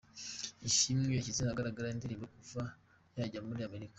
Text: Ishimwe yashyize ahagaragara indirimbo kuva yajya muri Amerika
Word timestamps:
Ishimwe 0.69 1.11
yashyize 1.13 1.39
ahagaragara 1.43 1.93
indirimbo 1.95 2.25
kuva 2.35 2.63
yajya 3.17 3.39
muri 3.47 3.61
Amerika 3.69 3.89